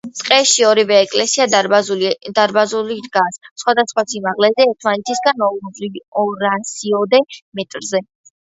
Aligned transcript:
ტყეში, 0.19 0.63
ორივე 0.67 0.95
ეკლესია 1.01 1.45
დარბაზულია, 2.37 3.03
დგას 3.03 3.37
სხვადასხვა 3.63 4.05
სიმაღლეზე, 4.15 4.67
ერთმანეთისგან 4.73 5.47
ორასიოდე 6.25 7.25
მეტრზე. 7.61 8.07